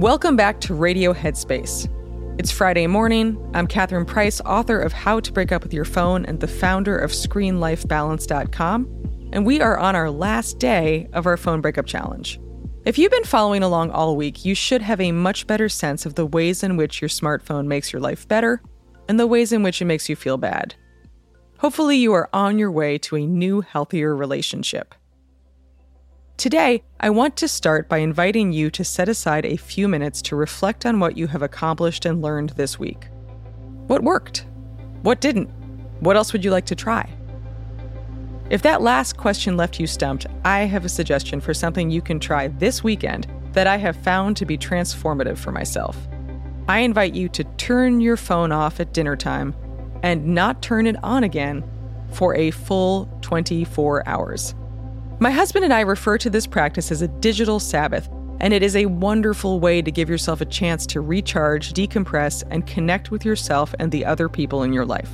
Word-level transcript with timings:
Welcome 0.00 0.34
back 0.34 0.62
to 0.62 0.72
Radio 0.72 1.12
Headspace. 1.12 1.86
It's 2.40 2.50
Friday 2.50 2.86
morning. 2.86 3.38
I'm 3.52 3.66
Catherine 3.66 4.06
Price, 4.06 4.40
author 4.40 4.80
of 4.80 4.94
How 4.94 5.20
to 5.20 5.30
Break 5.30 5.52
Up 5.52 5.62
with 5.62 5.74
Your 5.74 5.84
Phone 5.84 6.24
and 6.24 6.40
the 6.40 6.48
founder 6.48 6.96
of 6.96 7.10
ScreenLifeBalance.com, 7.10 9.28
and 9.34 9.44
we 9.44 9.60
are 9.60 9.76
on 9.76 9.94
our 9.94 10.10
last 10.10 10.58
day 10.58 11.06
of 11.12 11.26
our 11.26 11.36
phone 11.36 11.60
breakup 11.60 11.84
challenge. 11.84 12.40
If 12.86 12.96
you've 12.96 13.10
been 13.10 13.24
following 13.24 13.62
along 13.62 13.90
all 13.90 14.16
week, 14.16 14.42
you 14.42 14.54
should 14.54 14.80
have 14.80 15.02
a 15.02 15.12
much 15.12 15.46
better 15.46 15.68
sense 15.68 16.06
of 16.06 16.14
the 16.14 16.24
ways 16.24 16.62
in 16.62 16.78
which 16.78 17.02
your 17.02 17.10
smartphone 17.10 17.66
makes 17.66 17.92
your 17.92 18.00
life 18.00 18.26
better 18.26 18.62
and 19.06 19.20
the 19.20 19.26
ways 19.26 19.52
in 19.52 19.62
which 19.62 19.82
it 19.82 19.84
makes 19.84 20.08
you 20.08 20.16
feel 20.16 20.38
bad. 20.38 20.74
Hopefully, 21.58 21.98
you 21.98 22.14
are 22.14 22.30
on 22.32 22.58
your 22.58 22.70
way 22.70 22.96
to 22.96 23.16
a 23.16 23.26
new, 23.26 23.60
healthier 23.60 24.16
relationship. 24.16 24.94
Today, 26.40 26.82
I 26.98 27.10
want 27.10 27.36
to 27.36 27.48
start 27.48 27.86
by 27.86 27.98
inviting 27.98 28.50
you 28.50 28.70
to 28.70 28.82
set 28.82 29.10
aside 29.10 29.44
a 29.44 29.58
few 29.58 29.86
minutes 29.88 30.22
to 30.22 30.36
reflect 30.36 30.86
on 30.86 30.98
what 30.98 31.14
you 31.14 31.26
have 31.26 31.42
accomplished 31.42 32.06
and 32.06 32.22
learned 32.22 32.48
this 32.56 32.78
week. 32.78 33.08
What 33.88 34.02
worked? 34.02 34.46
What 35.02 35.20
didn't? 35.20 35.50
What 36.00 36.16
else 36.16 36.32
would 36.32 36.42
you 36.42 36.50
like 36.50 36.64
to 36.64 36.74
try? 36.74 37.12
If 38.48 38.62
that 38.62 38.80
last 38.80 39.18
question 39.18 39.58
left 39.58 39.78
you 39.78 39.86
stumped, 39.86 40.24
I 40.42 40.60
have 40.60 40.86
a 40.86 40.88
suggestion 40.88 41.42
for 41.42 41.52
something 41.52 41.90
you 41.90 42.00
can 42.00 42.18
try 42.18 42.48
this 42.48 42.82
weekend 42.82 43.26
that 43.52 43.66
I 43.66 43.76
have 43.76 43.96
found 43.96 44.38
to 44.38 44.46
be 44.46 44.56
transformative 44.56 45.36
for 45.36 45.52
myself. 45.52 45.94
I 46.68 46.78
invite 46.78 47.14
you 47.14 47.28
to 47.28 47.44
turn 47.58 48.00
your 48.00 48.16
phone 48.16 48.50
off 48.50 48.80
at 48.80 48.94
dinner 48.94 49.14
time 49.14 49.54
and 50.02 50.28
not 50.28 50.62
turn 50.62 50.86
it 50.86 50.96
on 51.02 51.22
again 51.22 51.62
for 52.12 52.34
a 52.34 52.50
full 52.50 53.10
24 53.20 54.08
hours. 54.08 54.54
My 55.22 55.30
husband 55.30 55.66
and 55.66 55.74
I 55.74 55.80
refer 55.80 56.16
to 56.16 56.30
this 56.30 56.46
practice 56.46 56.90
as 56.90 57.02
a 57.02 57.08
digital 57.08 57.60
Sabbath, 57.60 58.08
and 58.40 58.54
it 58.54 58.62
is 58.62 58.74
a 58.74 58.86
wonderful 58.86 59.60
way 59.60 59.82
to 59.82 59.90
give 59.90 60.08
yourself 60.08 60.40
a 60.40 60.46
chance 60.46 60.86
to 60.86 61.02
recharge, 61.02 61.74
decompress, 61.74 62.42
and 62.50 62.66
connect 62.66 63.10
with 63.10 63.22
yourself 63.22 63.74
and 63.78 63.92
the 63.92 64.02
other 64.02 64.30
people 64.30 64.62
in 64.62 64.72
your 64.72 64.86
life. 64.86 65.10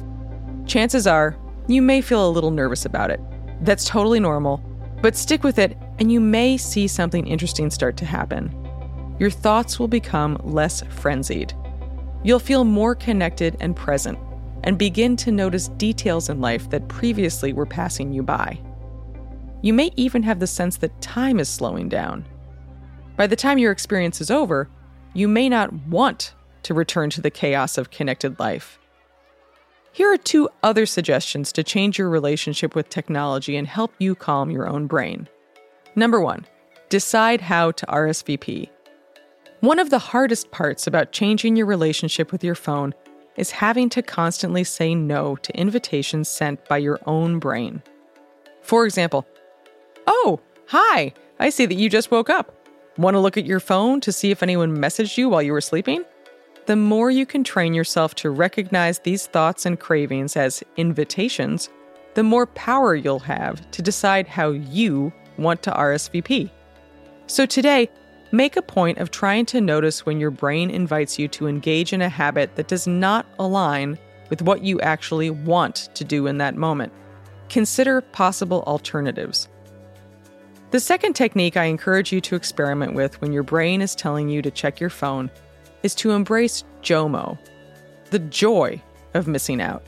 Chances 0.64 1.08
are, 1.08 1.36
you 1.66 1.82
may 1.82 2.00
feel 2.00 2.24
a 2.24 2.30
little 2.30 2.52
nervous 2.52 2.84
about 2.84 3.10
it. 3.10 3.18
That's 3.62 3.84
totally 3.84 4.20
normal, 4.20 4.58
but 5.02 5.16
stick 5.16 5.42
with 5.42 5.58
it, 5.58 5.76
and 5.98 6.12
you 6.12 6.20
may 6.20 6.56
see 6.56 6.86
something 6.86 7.26
interesting 7.26 7.68
start 7.68 7.96
to 7.96 8.04
happen. 8.04 8.54
Your 9.18 9.30
thoughts 9.30 9.80
will 9.80 9.88
become 9.88 10.40
less 10.44 10.82
frenzied. 10.82 11.52
You'll 12.22 12.38
feel 12.38 12.62
more 12.62 12.94
connected 12.94 13.56
and 13.58 13.74
present, 13.74 14.20
and 14.62 14.78
begin 14.78 15.16
to 15.16 15.32
notice 15.32 15.66
details 15.66 16.28
in 16.28 16.40
life 16.40 16.70
that 16.70 16.86
previously 16.86 17.52
were 17.52 17.66
passing 17.66 18.12
you 18.12 18.22
by. 18.22 18.60
You 19.66 19.72
may 19.72 19.90
even 19.96 20.22
have 20.22 20.38
the 20.38 20.46
sense 20.46 20.76
that 20.76 21.00
time 21.00 21.40
is 21.40 21.48
slowing 21.48 21.88
down. 21.88 22.24
By 23.16 23.26
the 23.26 23.34
time 23.34 23.58
your 23.58 23.72
experience 23.72 24.20
is 24.20 24.30
over, 24.30 24.68
you 25.12 25.26
may 25.26 25.48
not 25.48 25.72
want 25.88 26.34
to 26.62 26.72
return 26.72 27.10
to 27.10 27.20
the 27.20 27.32
chaos 27.32 27.76
of 27.76 27.90
connected 27.90 28.38
life. 28.38 28.78
Here 29.90 30.08
are 30.12 30.18
two 30.18 30.48
other 30.62 30.86
suggestions 30.86 31.50
to 31.50 31.64
change 31.64 31.98
your 31.98 32.08
relationship 32.08 32.76
with 32.76 32.90
technology 32.90 33.56
and 33.56 33.66
help 33.66 33.92
you 33.98 34.14
calm 34.14 34.52
your 34.52 34.68
own 34.68 34.86
brain. 34.86 35.28
Number 35.96 36.20
one, 36.20 36.46
decide 36.88 37.40
how 37.40 37.72
to 37.72 37.86
RSVP. 37.86 38.70
One 39.62 39.80
of 39.80 39.90
the 39.90 39.98
hardest 39.98 40.52
parts 40.52 40.86
about 40.86 41.10
changing 41.10 41.56
your 41.56 41.66
relationship 41.66 42.30
with 42.30 42.44
your 42.44 42.54
phone 42.54 42.94
is 43.36 43.50
having 43.50 43.88
to 43.88 44.00
constantly 44.00 44.62
say 44.62 44.94
no 44.94 45.34
to 45.34 45.58
invitations 45.58 46.28
sent 46.28 46.64
by 46.68 46.78
your 46.78 47.00
own 47.06 47.40
brain. 47.40 47.82
For 48.62 48.84
example, 48.84 49.26
Oh, 50.06 50.40
hi, 50.66 51.12
I 51.38 51.50
see 51.50 51.66
that 51.66 51.74
you 51.74 51.88
just 51.88 52.10
woke 52.10 52.30
up. 52.30 52.52
Want 52.96 53.14
to 53.14 53.20
look 53.20 53.36
at 53.36 53.46
your 53.46 53.60
phone 53.60 54.00
to 54.02 54.12
see 54.12 54.30
if 54.30 54.42
anyone 54.42 54.76
messaged 54.76 55.18
you 55.18 55.28
while 55.28 55.42
you 55.42 55.52
were 55.52 55.60
sleeping? 55.60 56.04
The 56.66 56.76
more 56.76 57.10
you 57.10 57.26
can 57.26 57.44
train 57.44 57.74
yourself 57.74 58.14
to 58.16 58.30
recognize 58.30 59.00
these 59.00 59.26
thoughts 59.26 59.66
and 59.66 59.78
cravings 59.78 60.36
as 60.36 60.62
invitations, 60.76 61.68
the 62.14 62.22
more 62.22 62.46
power 62.46 62.94
you'll 62.94 63.18
have 63.20 63.70
to 63.72 63.82
decide 63.82 64.26
how 64.26 64.50
you 64.50 65.12
want 65.38 65.62
to 65.64 65.70
RSVP. 65.70 66.50
So 67.26 67.44
today, 67.44 67.90
make 68.32 68.56
a 68.56 68.62
point 68.62 68.98
of 68.98 69.10
trying 69.10 69.46
to 69.46 69.60
notice 69.60 70.06
when 70.06 70.18
your 70.18 70.30
brain 70.30 70.70
invites 70.70 71.18
you 71.18 71.28
to 71.28 71.46
engage 71.46 71.92
in 71.92 72.02
a 72.02 72.08
habit 72.08 72.56
that 72.56 72.68
does 72.68 72.86
not 72.86 73.26
align 73.38 73.98
with 74.30 74.42
what 74.42 74.62
you 74.62 74.80
actually 74.80 75.30
want 75.30 75.90
to 75.94 76.04
do 76.04 76.26
in 76.26 76.38
that 76.38 76.56
moment. 76.56 76.92
Consider 77.48 78.00
possible 78.00 78.64
alternatives. 78.66 79.48
The 80.72 80.80
second 80.80 81.14
technique 81.14 81.56
I 81.56 81.64
encourage 81.64 82.12
you 82.12 82.20
to 82.22 82.34
experiment 82.34 82.94
with 82.94 83.20
when 83.20 83.32
your 83.32 83.44
brain 83.44 83.80
is 83.80 83.94
telling 83.94 84.28
you 84.28 84.42
to 84.42 84.50
check 84.50 84.80
your 84.80 84.90
phone 84.90 85.30
is 85.84 85.94
to 85.96 86.10
embrace 86.10 86.64
JOMO, 86.82 87.38
the 88.10 88.18
joy 88.18 88.82
of 89.14 89.28
missing 89.28 89.60
out. 89.60 89.84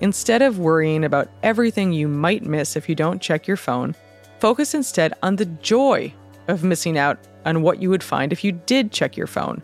Instead 0.00 0.40
of 0.40 0.58
worrying 0.58 1.04
about 1.04 1.30
everything 1.42 1.92
you 1.92 2.08
might 2.08 2.42
miss 2.42 2.74
if 2.74 2.88
you 2.88 2.94
don't 2.94 3.20
check 3.20 3.46
your 3.46 3.58
phone, 3.58 3.94
focus 4.40 4.74
instead 4.74 5.12
on 5.22 5.36
the 5.36 5.46
joy 5.46 6.12
of 6.48 6.64
missing 6.64 6.96
out 6.98 7.18
on 7.44 7.62
what 7.62 7.80
you 7.80 7.90
would 7.90 8.02
find 8.02 8.32
if 8.32 8.42
you 8.42 8.52
did 8.52 8.92
check 8.92 9.16
your 9.16 9.26
phone. 9.26 9.62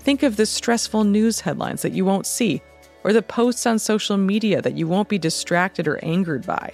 Think 0.00 0.22
of 0.22 0.36
the 0.36 0.46
stressful 0.46 1.04
news 1.04 1.40
headlines 1.40 1.82
that 1.82 1.92
you 1.92 2.04
won't 2.04 2.26
see, 2.26 2.62
or 3.04 3.12
the 3.12 3.22
posts 3.22 3.66
on 3.66 3.78
social 3.78 4.16
media 4.16 4.62
that 4.62 4.76
you 4.76 4.88
won't 4.88 5.08
be 5.08 5.18
distracted 5.18 5.86
or 5.86 6.02
angered 6.02 6.46
by. 6.46 6.72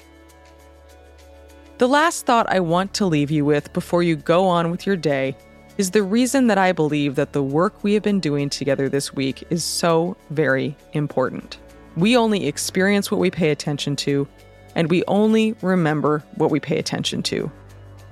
The 1.81 1.88
last 1.88 2.27
thought 2.27 2.53
I 2.53 2.61
want 2.61 2.93
to 2.93 3.06
leave 3.06 3.31
you 3.31 3.47
with 3.47 3.73
before 3.73 4.03
you 4.03 4.15
go 4.15 4.47
on 4.47 4.71
with 4.71 4.85
your 4.85 4.97
day 4.97 5.35
is 5.79 5.93
the 5.93 6.03
reason 6.03 6.49
that 6.49 6.59
I 6.59 6.73
believe 6.73 7.15
that 7.15 7.32
the 7.32 7.43
work 7.43 7.82
we 7.82 7.94
have 7.94 8.03
been 8.03 8.21
doing 8.21 8.50
together 8.50 8.91
this 8.91 9.15
week 9.15 9.44
is 9.49 9.65
so 9.65 10.15
very 10.29 10.77
important. 10.93 11.56
We 11.97 12.19
only 12.19 12.47
experience 12.47 13.11
what 13.11 13.19
we 13.19 13.31
pay 13.31 13.49
attention 13.49 13.97
to, 13.97 14.29
and 14.75 14.91
we 14.91 15.05
only 15.09 15.55
remember 15.62 16.23
what 16.35 16.50
we 16.50 16.61
pay 16.61 16.79
attention 16.79 17.23
to. 17.23 17.50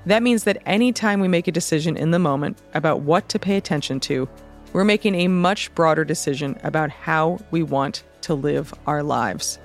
That 0.06 0.22
means 0.22 0.44
that 0.44 0.62
anytime 0.64 1.20
we 1.20 1.28
make 1.28 1.46
a 1.46 1.52
decision 1.52 1.94
in 1.98 2.10
the 2.10 2.18
moment 2.18 2.56
about 2.72 3.02
what 3.02 3.28
to 3.28 3.38
pay 3.38 3.58
attention 3.58 4.00
to, 4.00 4.26
we're 4.72 4.84
making 4.84 5.14
a 5.14 5.28
much 5.28 5.74
broader 5.74 6.06
decision 6.06 6.58
about 6.64 6.88
how 6.88 7.38
we 7.50 7.62
want 7.62 8.02
to 8.22 8.32
live 8.32 8.72
our 8.86 9.02
lives. 9.02 9.58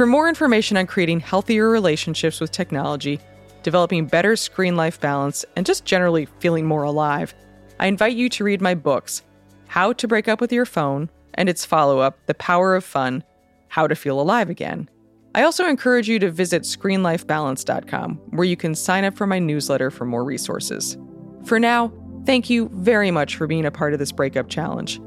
For 0.00 0.06
more 0.06 0.30
information 0.30 0.78
on 0.78 0.86
creating 0.86 1.20
healthier 1.20 1.68
relationships 1.68 2.40
with 2.40 2.50
technology, 2.50 3.20
developing 3.62 4.06
better 4.06 4.34
screen 4.34 4.74
life 4.74 4.98
balance, 4.98 5.44
and 5.56 5.66
just 5.66 5.84
generally 5.84 6.24
feeling 6.38 6.64
more 6.64 6.84
alive, 6.84 7.34
I 7.78 7.86
invite 7.86 8.16
you 8.16 8.30
to 8.30 8.44
read 8.44 8.62
my 8.62 8.74
books 8.74 9.22
How 9.66 9.92
to 9.92 10.08
Break 10.08 10.26
Up 10.26 10.40
with 10.40 10.54
Your 10.54 10.64
Phone 10.64 11.10
and 11.34 11.50
its 11.50 11.66
follow 11.66 11.98
up, 11.98 12.16
The 12.24 12.32
Power 12.32 12.74
of 12.74 12.82
Fun 12.82 13.24
How 13.68 13.86
to 13.86 13.94
Feel 13.94 14.18
Alive 14.18 14.48
Again. 14.48 14.88
I 15.34 15.42
also 15.42 15.66
encourage 15.66 16.08
you 16.08 16.18
to 16.20 16.30
visit 16.30 16.62
screenlifebalance.com, 16.62 18.14
where 18.30 18.46
you 18.46 18.56
can 18.56 18.74
sign 18.74 19.04
up 19.04 19.18
for 19.18 19.26
my 19.26 19.38
newsletter 19.38 19.90
for 19.90 20.06
more 20.06 20.24
resources. 20.24 20.96
For 21.44 21.60
now, 21.60 21.92
thank 22.24 22.48
you 22.48 22.70
very 22.72 23.10
much 23.10 23.36
for 23.36 23.46
being 23.46 23.66
a 23.66 23.70
part 23.70 23.92
of 23.92 23.98
this 23.98 24.12
breakup 24.12 24.48
challenge. 24.48 24.98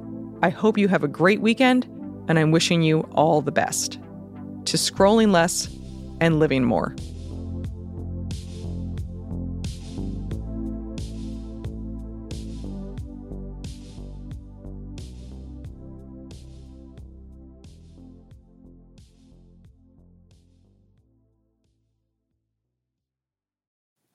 I 0.44 0.50
hope 0.50 0.78
you 0.78 0.88
have 0.88 1.04
a 1.04 1.08
great 1.08 1.42
weekend, 1.42 1.86
and 2.28 2.38
I'm 2.38 2.52
wishing 2.52 2.84
you 2.84 3.00
all 3.14 3.42
the 3.42 3.52
best. 3.52 3.98
To 4.66 4.78
scrolling 4.78 5.32
less 5.32 5.68
and 6.20 6.40
living 6.40 6.64
more. 6.64 6.96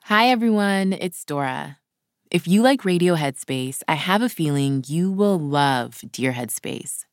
Hi, 0.05 0.29
everyone. 0.29 0.95
It's 0.95 1.23
Dora. 1.27 1.77
If 2.31 2.49
you 2.49 2.63
like 2.63 2.87
Radio 2.87 3.15
Headspace, 3.15 3.83
I 3.87 3.95
have 3.95 4.23
a 4.23 4.31
feeling 4.31 4.83
you 4.87 5.13
will 5.13 5.39
love 5.39 6.01
Dear 6.11 6.33
Headspace. 6.33 7.05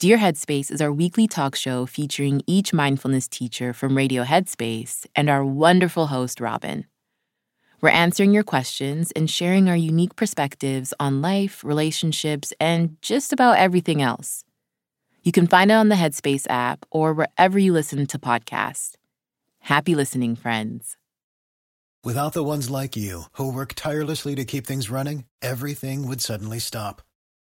Dear 0.00 0.18
Headspace 0.18 0.72
is 0.72 0.82
our 0.82 0.92
weekly 0.92 1.28
talk 1.28 1.54
show 1.54 1.86
featuring 1.86 2.42
each 2.48 2.72
mindfulness 2.72 3.28
teacher 3.28 3.72
from 3.72 3.96
Radio 3.96 4.24
Headspace 4.24 5.06
and 5.14 5.30
our 5.30 5.44
wonderful 5.44 6.08
host, 6.08 6.40
Robin. 6.40 6.86
We're 7.80 7.90
answering 7.90 8.34
your 8.34 8.42
questions 8.42 9.12
and 9.12 9.30
sharing 9.30 9.68
our 9.68 9.76
unique 9.76 10.16
perspectives 10.16 10.92
on 10.98 11.22
life, 11.22 11.62
relationships, 11.62 12.52
and 12.58 12.96
just 13.02 13.32
about 13.32 13.58
everything 13.58 14.02
else. 14.02 14.42
You 15.22 15.30
can 15.30 15.46
find 15.46 15.70
it 15.70 15.74
on 15.74 15.90
the 15.90 15.94
Headspace 15.94 16.50
app 16.50 16.84
or 16.90 17.14
wherever 17.14 17.56
you 17.56 17.72
listen 17.72 18.04
to 18.06 18.18
podcasts. 18.18 18.96
Happy 19.60 19.94
listening, 19.94 20.34
friends. 20.34 20.96
Without 22.02 22.32
the 22.32 22.42
ones 22.42 22.68
like 22.68 22.96
you, 22.96 23.24
who 23.34 23.52
work 23.52 23.74
tirelessly 23.74 24.34
to 24.34 24.44
keep 24.44 24.66
things 24.66 24.90
running, 24.90 25.24
everything 25.40 26.08
would 26.08 26.20
suddenly 26.20 26.58
stop. 26.58 27.00